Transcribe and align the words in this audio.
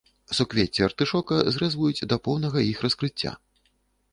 Суквецці 0.37 0.81
артышока 0.87 1.37
зрэзваюць 1.57 2.07
да 2.15 2.19
поўнага 2.29 2.65
іх 2.71 2.83
раскрыцця. 2.87 3.31